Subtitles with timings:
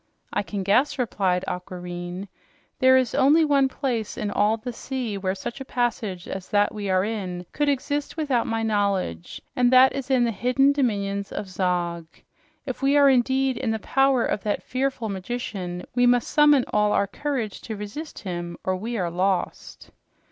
[0.33, 2.27] "I can guess," replied Aquareine.
[2.79, 6.73] "There is only one place in all the sea where such a passage as that
[6.73, 11.31] we are in could exist without my knowledge, and that is in the hidden dominions
[11.31, 12.07] of Zog.
[12.65, 16.93] If we are indeed in the power of that fearful magician, we must summon all
[16.93, 19.91] our courage to resist him, or we are lost!"